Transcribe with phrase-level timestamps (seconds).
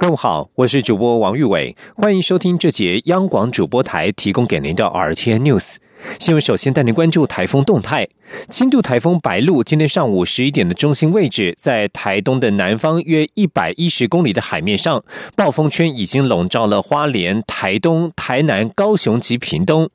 [0.00, 5.74] 各位好，我是主播王玉伟，欢迎收听这节央广主播台提供给您的 R T N News
[6.20, 6.40] 新闻。
[6.40, 8.06] 首先带您关注台风动态。
[8.48, 15.02] 轻度台风白露今天上午十一点的中心位置在台东的南方约一百一十公里的海面上，
[15.34, 19.90] 暴风圈已经笼罩了花莲、台东、台南、高雄及屏东。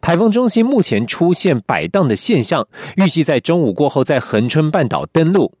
[0.00, 5.52] 台风中心目前出现摆荡的现象，预计在中午过后在恒春半岛登陆。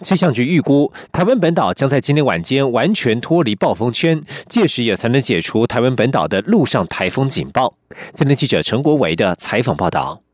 [0.00, 7.74] 气象局预估，台湾本岛将在今天晚间完全脱离暴风圈，届时也才能解除台湾本岛的陆上台风警报。
[8.12, 10.25] 今天记者陈国维的采访报道。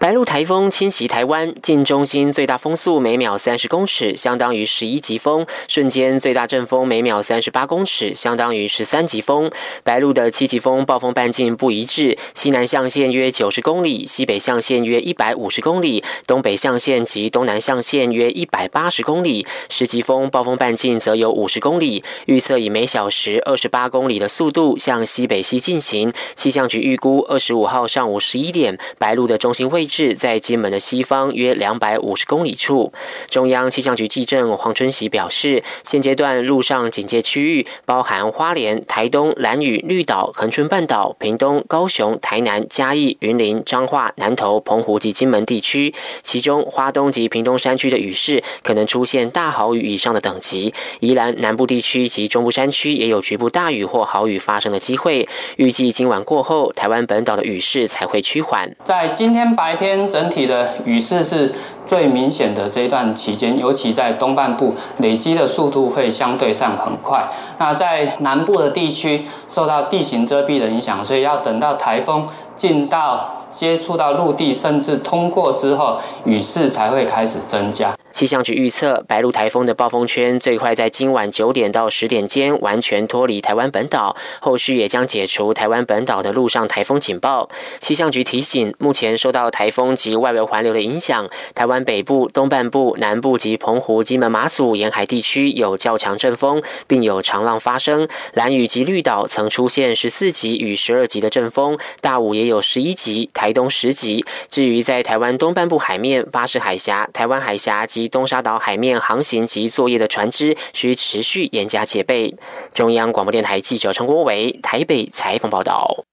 [0.00, 9.50] 白鹿台风侵袭台湾，近中心最大风速每秒三十公尺，相当于十一级风；瞬间最大阵风每秒三十八公尺，相当于十三级风。
[9.84, 19.46] 白鹿的七级风暴风半径不一致，西南象限约九十公里，西北象限约一百五十公里，东北象限及东南象限约一百八十公里。
[19.68, 26.10] 十级风暴风半径则有五十公里，预测以每小时二十八公里的速度向西北西进行。
[26.34, 32.92] 气象局预估，二十五号上午十一点，白鹿的中心位是在金门的西方约两百五十公里处。
[33.28, 45.92] 中央气象局记者黄春喜表示，现阶段陆上警戒区域包含花莲、台东、兰屿、绿岛、恒春半岛、屏东、高雄、台南、嘉义、云林、彰化、南投、澎湖及金门地区。
[46.22, 50.72] 其中，花东及屏东山区的雨势可能出现大豪雨以上的等级。
[51.00, 55.28] 宜兰南部地区及中部山区也有局部大雨或豪雨发生的机会。
[55.56, 58.72] 预计今晚过后，台湾本岛的雨势才会趋缓。
[58.84, 59.79] 在今天白。
[59.80, 61.52] 天整体的雨势是
[61.84, 67.26] 最明显的这一段期间，尤其在东半部累积的速度会相对上很快。
[67.58, 77.92] 那在南部的地区受到地形遮蔽的影响，所以要等到台风进到接触到陆地，甚至通过之后，雨势才会开始增加。
[78.12, 87.48] 气象局预测，白鹿台风的暴风圈最快在今晚九点到十点间完全脱离台湾本岛，后续也将解除台湾本岛的陆上台风警报。
[87.80, 98.08] 气象局提醒，目前受到台风及外围环流的影响，台湾北部、东半部、南部及澎湖、金门、马祖沿海地区有较强阵风，并有长浪发生。
[98.34, 104.24] 蓝屿及绿岛曾出现十四级与十二级的阵风，大武也有十一级，台东十级。
[104.48, 112.36] 至于在台湾东半部海面、巴士海峡、台湾海峡及东沙岛海面航行及作业的船只需持续严加戒备。
[112.72, 116.04] 中央广播电台记者陈国伟台北采访报道。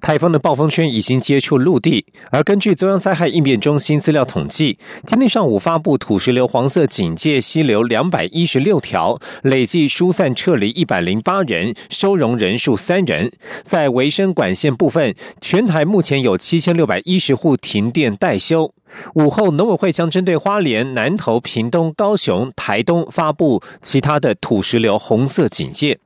[0.00, 13.32] 台风的暴风圈已经接触陆地，而根据中央灾害应变中心资料统计，今天上午发布土石流黄色警戒溪流两百一十六条，累计疏散撤离一百零八人，收容人数三人。
[13.62, 18.74] 在维生管线部分，全台目前有七千六百一十户停电待修。
[19.14, 25.98] 午后，农委会将针对花莲、南投、屏东、高雄、台东发布其他的土石流红色警戒。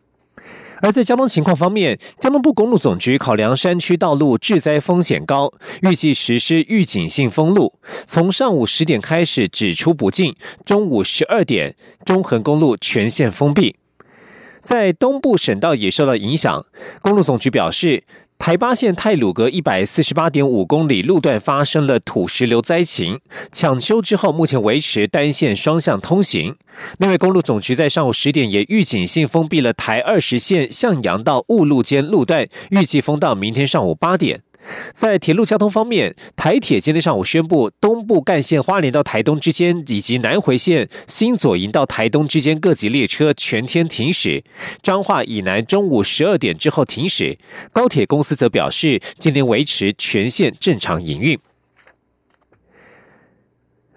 [0.80, 7.74] 而在交通情况方面，交通部公路总局考量山区道路致灾风险高，预计实施预警性封路，
[8.06, 13.74] 从上午十点开始只出不进，中午十二点中横公路全线封闭。
[14.68, 16.66] 在东部省道也受到影响，
[17.00, 18.04] 公路总局表示。
[18.38, 23.18] 台八线泰鲁阁一百四十八点五公里路段发生了土石流灾情，
[23.50, 26.54] 抢修之后，目前维持单线双向通行。
[26.98, 34.42] 另外，公路总局在上午十点也预警性封闭了台二十线向阳到雾路间路段，预计封到明天上午八点。
[34.92, 44.42] 在铁路交通方面，台铁今天上午宣布，东部干线花莲到台东之间，以及南回线新左营到台东之间各级列车全天停驶；
[44.82, 47.38] 彰化以南中午十二点之后停驶。
[47.72, 51.38] 高铁公司则表示，今天维持全线正常营运。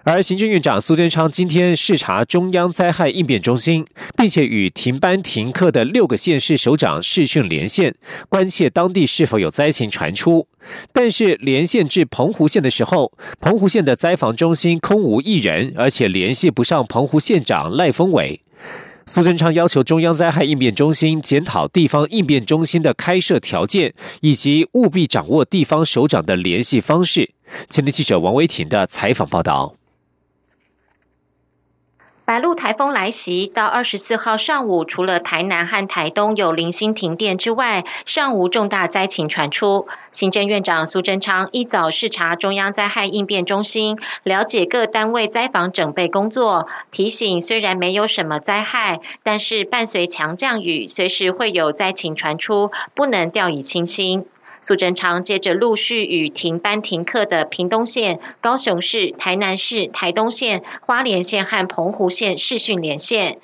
[0.04, 3.86] 而行政院长苏贞昌今天视察中央灾害应变中心，
[4.16, 7.94] 并且与停班停课的六个县市首长视讯连线，
[8.28, 10.48] 关切当地是否有灾情传出。
[10.92, 18.40] 但是连线至澎湖县的时候，澎湖县的灾防中心空无一人，而且联系不上澎湖县长赖峰伟。
[19.06, 27.30] 苏贞昌要求中央灾害应变中心检讨地方应变中心的开设条件，以及务必掌握地方首长的联系方式。
[27.68, 29.76] 前天记者王维婷的采访报道。
[32.24, 39.88] 白鹿台风来袭，到二十四号上午，除了台南和台东有零星停电之外，尚无重大灾情传出。
[40.12, 54.24] 行政院长苏贞昌一早视察中央灾害应变中心，了解各单位灾防准备工作，提醒虽然没有什么灾害，但是伴随强降雨，随时会有灾情传出，不能掉以轻心。
[54.62, 63.38] 苏贞昌接着陆续与停班停课的屏东县、高雄市、台南市、台东县、花莲县和澎湖县视讯连线。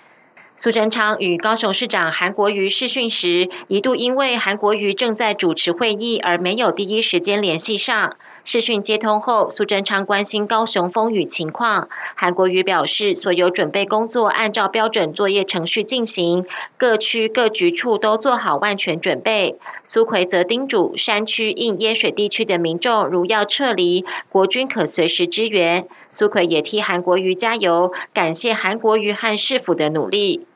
[0.57, 8.17] 苏贞昌与高雄市长韩国瑜视讯时，一度因为韩国瑜正在主持会议而没有第一时间联系上。
[8.51, 11.87] 视讯接通后，苏贞昌关心高雄风雨情况。
[12.15, 16.47] 韩国瑜表示，所有准备工作按照标准作业程序进行，
[16.79, 19.57] 各区各局处都做好万全准备。
[19.85, 25.87] 苏奎则叮嘱山区应淹水地区的民众，如要撤离，国军可随时支援。
[26.09, 30.47] 苏奎也替韩国瑜加油，感谢韩国瑜和市府的努力。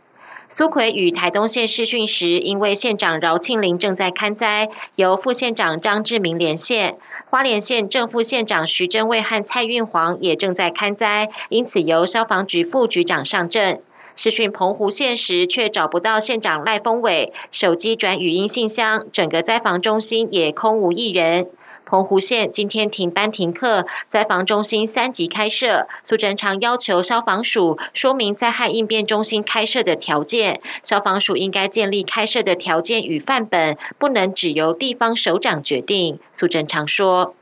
[0.55, 6.97] 苏奎与台东县试训时，因为县长饶庆林正在看灾，由副县长张志明连线；
[7.31, 13.81] 花莲县正副县长徐贞卫和蔡运煌也正在看灾，因此由消防局副局长上阵。
[14.15, 21.47] 试训澎湖县时，却找不到县长赖峰伟，手机转语音信箱，整个灾防中心也空无一人。
[21.93, 25.87] 澎湖县今天停班停课，灾防中心三级开设。
[26.03, 36.19] 苏贞昌要求消防署说明灾害应变中心开设的条件，消防署应该建立开设的条件与范本，不能只由地方首长决定。
[36.33, 37.35] 苏贞昌说：“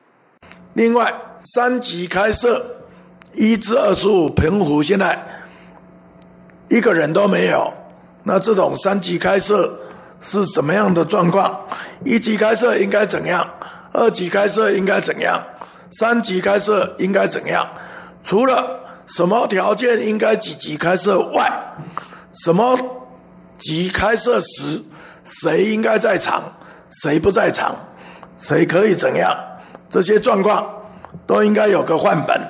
[0.75, 2.89] 另外，三级开设
[3.35, 5.17] 一至二十五，澎湖现在
[6.69, 7.73] 一个人都没有。
[8.25, 9.79] 那这种三级开设
[10.21, 11.69] 是怎么样的状况？
[12.05, 13.49] 一级开设应该怎样？”
[13.93, 15.43] 二级开设应该怎样？
[15.91, 17.69] 三级开设应该怎样？
[18.23, 21.51] 除了什么条件应该几级开设外，
[22.45, 22.79] 什么
[23.59, 24.83] 级开设时
[25.25, 26.43] 谁应该在场，
[27.03, 27.75] 谁不在场，
[28.39, 29.37] 谁可以怎样？
[29.89, 30.65] 这些状况
[31.27, 32.41] 都应该有个范本。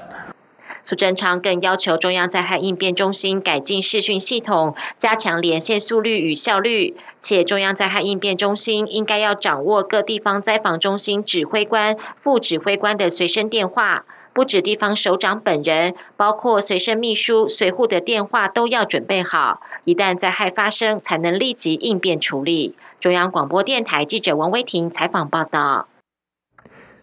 [0.82, 6.96] 苏贞昌更要求中央灾害应变中心改进视讯系统，加强连线速率与效率。
[7.20, 19.60] 且中央灾害应变中心应该要掌握各地方灾防中心指挥官、副指挥官的随身电话，不止地方首长本人，包括随身秘书、随护的电话都要准备好。
[19.84, 22.74] 一旦灾害发生，才能立即应变处理。
[22.98, 25.88] 中央广播电台记者王威婷采访报道。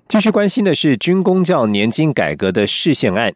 [0.07, 3.33] 继续关心的是军工教年金改革的视线案。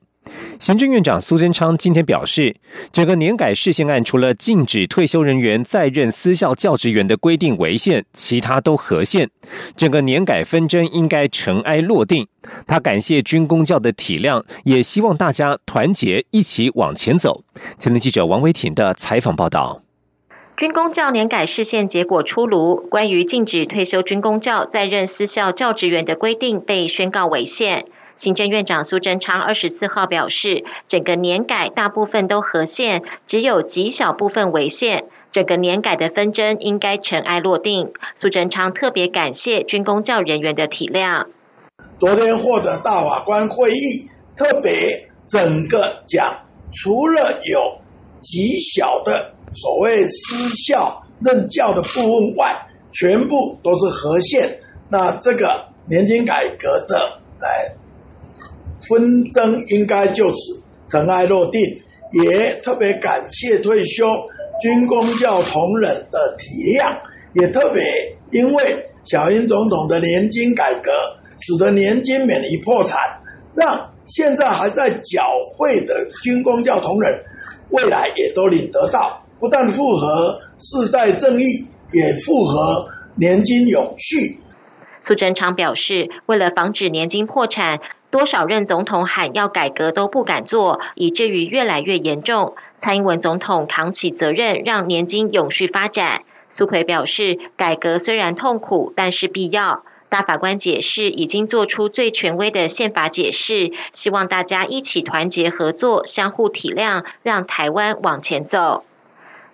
[0.59, 2.55] 行政院长苏贞昌今天表示，
[2.91, 9.29] 整个年改事宪案除了禁止退休人员在任私校教职员的规定违宪，其他都合宪。
[9.75, 12.27] 整个年改纷争应该尘埃落定。
[12.67, 17.43] 他感谢军工教的体谅，也希望大家团结一起往前走。
[17.77, 19.81] 前天记者王维婷的采访报道：
[20.57, 27.85] 军工教年改事宪结果出炉，关于禁止退休军工教在任私校教职员的规定被宣告违宪。
[28.16, 35.06] 行政院长苏贞昌二十四号表示，整个年改大部分都和宪，只有极小部分违宪。
[35.31, 37.92] 整个年改的纷争应该尘埃落定。
[38.16, 41.25] 苏贞昌特别感谢军工教人员的体谅。
[41.98, 46.44] 昨天获得大法官会议特别整个讲，
[46.74, 47.80] 除了有
[48.19, 54.60] 极小的所谓私校任教的部分外，全部都是合宪。
[54.90, 57.20] 那这个年金改革的。
[58.91, 61.61] 纷争应该就此尘埃落定，
[62.11, 64.05] 也特别感谢退休
[64.61, 66.98] 军工教同仁的体谅，
[67.33, 67.81] 也特别
[68.31, 70.91] 因为小英总统的年金改革，
[71.39, 73.00] 使得年金免于破产，
[73.55, 75.24] 让现在还在缴
[75.57, 77.24] 费的军工教同仁，
[77.69, 81.45] 未来也都领得到，不但符合世代正义，
[81.93, 84.38] 也符合年金永续。
[85.00, 87.79] 苏贞昌表示，为了防止年金破产。
[88.12, 92.53] 多少任总统喊要改革都不敢做，以至于越来越严重。
[92.77, 96.24] 蔡英文总统扛起责任，让年金永续发展。
[96.50, 99.84] 苏奎表示，改革虽然痛苦，但是必要。
[100.10, 108.84] 大法官解释已经做出最权威的宪法解释，希望大家一起团结合作，相互体谅，让台湾往前走。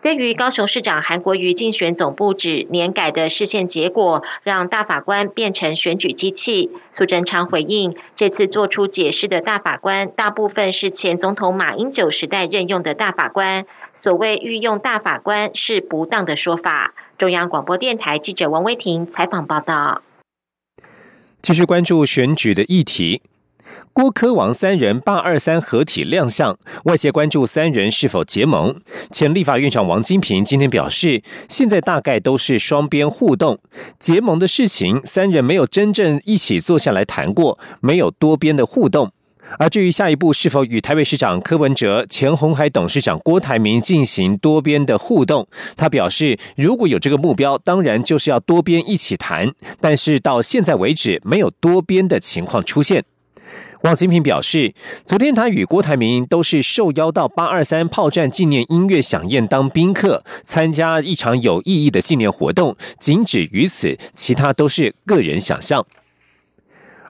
[0.08, 16.94] 对于高雄市长韩国瑜竞选总部指年改的视线结果，让大法官变成选举机器，苏贞昌回应，这次做出解释的大法官，大部分是前总统马英九时代任用的大法官，所谓御用大法官是不当的说法。
[17.18, 20.04] 中央广播电台记者王威婷采访报道。
[21.42, 23.22] 继续关注选举的议题。
[23.94, 28.76] 郭科王三人八二三合体亮相，外界关注三人是否结盟。
[29.12, 33.60] 前立法院长王金平今天表示，现在大概都是双边互动，
[33.98, 39.12] 结盟的事情三人没有真正一起坐下来谈过，没有多边的互动。
[39.58, 49.54] 而至于下一步是否与台北市长柯文哲、前红海董事长郭台铭进行多边的互动，他表示，如果有这个目标，当然就是要多边一起谈。
[49.80, 53.06] 但是到现在为止，没有多边的情况出现。
[53.82, 54.74] 王金平表示，
[55.06, 65.86] 昨天他与郭台铭都是受邀到八二三炮战纪念音乐响宴当宾客，参加一场有意义的纪念活动，仅止于此，其他都是个人想象。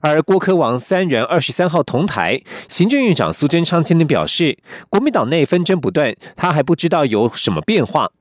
[0.01, 4.57] 而郭科王三人二十三号同台，行政院长苏贞昌今天表示，
[4.89, 8.11] 国民党内纷争不断，他还不知道有什么变化。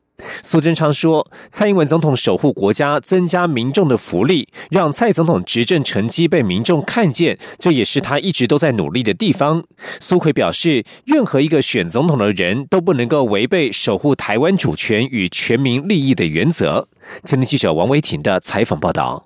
[0.42, 9.64] 苏贞昌说，蔡英文总统守护国家，增加民众的福利，让蔡总统执政成绩被民众看见，这也是他一直都在努力的地方。
[10.00, 16.88] 苏奎表示，任何一个选总统的人都不能够违背守护台湾主权与全民利益的原则。
[17.24, 19.25] 前天记者王维婷的采访报道。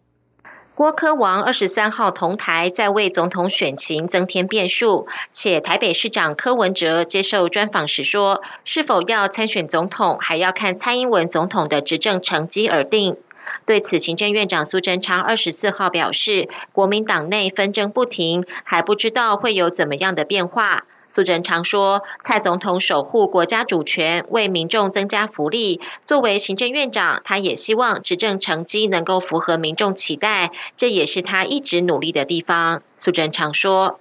[0.80, 5.06] 郭科王二十三号同台，在为总统选情增添变数。
[5.30, 13.18] 且台北市长柯文哲接受专访时说，是否要参选总统，还要看蔡英文总统的执政成绩而定。
[13.66, 20.86] 对此，行政院长苏贞昌二十四号表示，国民党内纷争不停，还不知道会有怎么样的变化。
[21.10, 25.80] 苏贞昌说：“蔡总统守护国家主权，为民众增加福利。
[26.04, 33.98] 作为行政院长，他也希望执政成绩能够符合民众期待，这也是他一直努力的地方。”苏贞昌说：“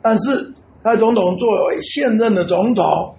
[0.00, 3.16] 但是蔡总统作为现任的总统，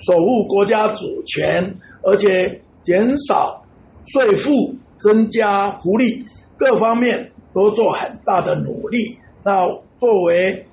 [0.00, 3.66] 守护国家主权，而且减少
[4.06, 6.24] 税负、增加福利，
[6.56, 9.18] 各方面都做很大的努力。
[9.44, 9.68] 那
[10.00, 10.64] 作为……”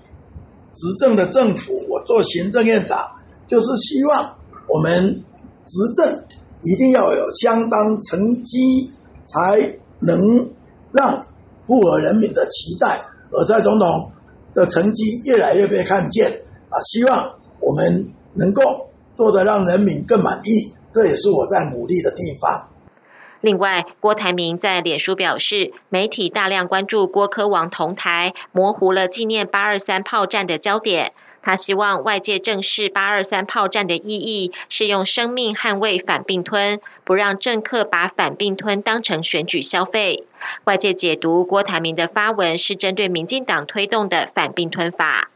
[0.71, 3.15] 执政的政府，我做行政院长，
[3.47, 5.23] 就是希望我们
[5.65, 6.23] 执政
[6.63, 8.91] 一定要有相当成绩，
[9.25, 10.49] 才能
[10.91, 11.25] 让
[11.65, 13.01] 符合人民的期待。
[13.31, 14.11] 而蔡总统
[14.53, 22.69] 的成绩越来越被看见啊，希望我们能够做得让人民更满意，这也是我在努力的地方。
[23.41, 31.13] 另外，郭台铭在脸书表示，媒体大量关注郭科王同台，模糊了纪念八二三炮战的焦点。
[31.41, 40.25] 他希望外界正视八二三炮战的意义，是用生命捍卫反并吞，不让政客把反并吞当成选举消费。
[40.65, 45.29] 外界解读郭台铭的发文是针对民进党推动的反并吞法。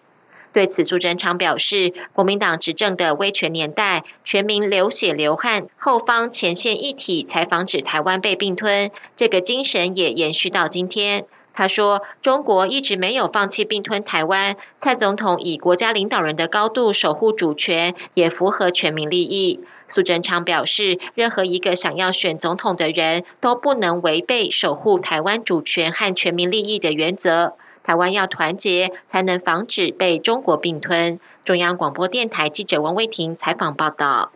[0.53, 8.91] 对此，苏贞昌表示，国民党执政的威权年代，全民流血流汗，后方前线一体，才防止台湾被并吞。
[9.15, 11.25] 这个精神也延续到今天。
[11.55, 14.55] 他说，中国一直没有放弃并吞台湾。
[14.79, 19.59] 蔡总统以国家领导人的高度守护主权，也符合全民利益。
[19.87, 27.53] 苏贞昌表示，任何一个想要选总统的人都不能违背守护台湾主权和全民利益的原则。
[27.83, 31.19] 台湾要团结，才能防止被中国并吞。
[31.43, 34.31] 中央广播电台记者王威婷采访报道。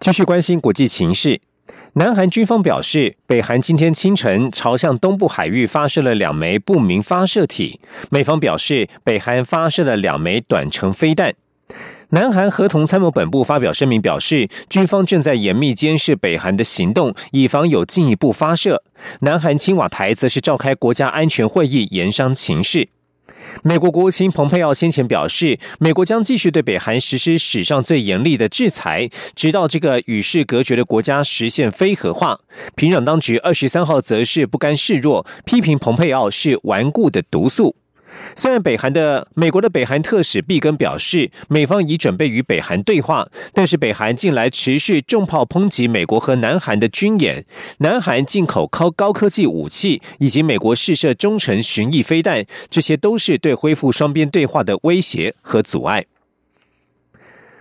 [0.00, 1.40] 继续关心国际情势，
[1.94, 7.80] 南韩军方表示，北韩今天清晨朝向东部海域发射了两枚不明发射体。
[8.10, 11.34] 美方表示，北韩发射了两枚短程飞弹。
[12.10, 18.82] 南韩合同参谋本部发表声明表示，军方正在严密监视北韩的行动，以防有进一步发射。
[19.20, 22.88] 南韩青瓦台则是召开国家安全会议，研商情势。
[23.62, 32.40] 美国国务卿蓬佩奥先前表示，美国将继续对北韩实施史上最严厉的制裁，直到这个与世隔绝的国家实现非核化。
[32.74, 37.76] 平壤当局二十三号则是不甘示弱，批评蓬佩奥是顽固的毒素。
[38.36, 47.44] 虽然北韩的美国的北韩特使毕根表示，美方已准备与北韩对话，但是北韩近来持续重炮抨击美国和南韩的军演，
[47.78, 56.04] 南韩进口高高科技武器，以及美国试射中程巡弋飞弹，这些都是对恢复双边对话的威胁和阻碍。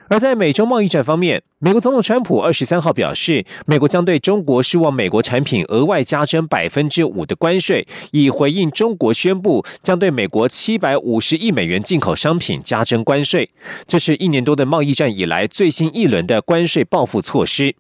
[0.09, 13.49] 而在美洲贸易战方面，美国总统川普二十三号表示，美国将对中国输往美国产品额外加征百分之五的关税，以回应中国宣布将对美国七百五十亿美元进口商品加征关税。
[13.85, 17.75] 这是一年多的贸易战以来最新一轮的关税报复措施。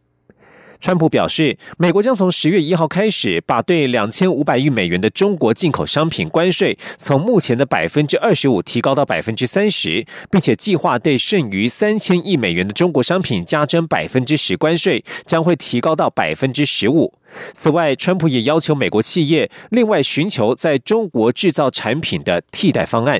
[0.79, 17.13] 川普表示，美国将从十月一号开始，把对两千五百亿美元的中国进口商品关税从目前的百分之二十五提高到百分之三十，并且计划对剩余三千亿美元的中国商品加征百分之十关税，将会提高到百分之十五。
[17.53, 23.19] 此外，川普也要求美国企业另外寻求在中国制造产品的替代方案。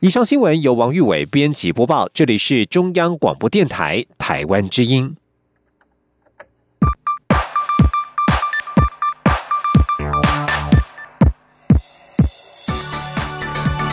[0.00, 5.14] 以上新闻由王玉伟编辑播报，这里是中央广播电台台湾之音。